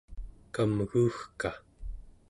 [0.53, 1.49] kamguugka